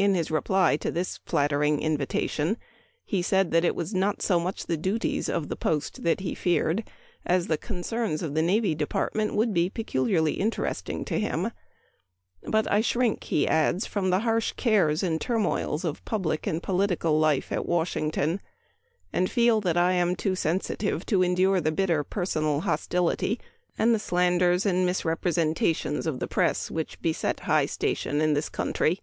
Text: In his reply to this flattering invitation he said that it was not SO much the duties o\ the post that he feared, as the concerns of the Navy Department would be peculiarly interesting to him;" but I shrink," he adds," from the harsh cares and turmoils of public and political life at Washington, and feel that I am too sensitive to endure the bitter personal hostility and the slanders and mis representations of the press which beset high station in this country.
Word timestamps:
In 0.00 0.14
his 0.14 0.30
reply 0.30 0.76
to 0.76 0.92
this 0.92 1.16
flattering 1.26 1.80
invitation 1.80 2.56
he 3.04 3.20
said 3.20 3.50
that 3.50 3.64
it 3.64 3.74
was 3.74 3.92
not 3.92 4.22
SO 4.22 4.38
much 4.38 4.66
the 4.66 4.76
duties 4.76 5.28
o\ 5.28 5.40
the 5.40 5.56
post 5.56 6.04
that 6.04 6.20
he 6.20 6.36
feared, 6.36 6.88
as 7.26 7.48
the 7.48 7.58
concerns 7.58 8.22
of 8.22 8.34
the 8.36 8.40
Navy 8.40 8.76
Department 8.76 9.34
would 9.34 9.52
be 9.52 9.68
peculiarly 9.68 10.34
interesting 10.34 11.04
to 11.06 11.18
him;" 11.18 11.50
but 12.54 12.70
I 12.70 12.80
shrink," 12.80 13.24
he 13.24 13.48
adds," 13.48 13.86
from 13.86 14.10
the 14.10 14.20
harsh 14.20 14.52
cares 14.52 15.02
and 15.02 15.20
turmoils 15.20 15.84
of 15.84 16.04
public 16.04 16.46
and 16.46 16.62
political 16.62 17.18
life 17.18 17.50
at 17.50 17.66
Washington, 17.66 18.40
and 19.12 19.28
feel 19.28 19.60
that 19.62 19.76
I 19.76 19.94
am 19.94 20.14
too 20.14 20.36
sensitive 20.36 21.04
to 21.06 21.24
endure 21.24 21.60
the 21.60 21.72
bitter 21.72 22.04
personal 22.04 22.60
hostility 22.60 23.40
and 23.76 23.92
the 23.92 23.98
slanders 23.98 24.64
and 24.64 24.86
mis 24.86 25.04
representations 25.04 26.06
of 26.06 26.20
the 26.20 26.28
press 26.28 26.70
which 26.70 27.02
beset 27.02 27.40
high 27.40 27.66
station 27.66 28.20
in 28.20 28.34
this 28.34 28.48
country. 28.48 29.00